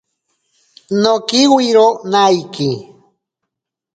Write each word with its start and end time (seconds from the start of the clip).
Nokiwiro 1.01 1.87
naiki. 2.11 2.69